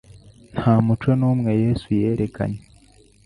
[0.55, 2.59] Nta muco n'umwe Yesu yerekanye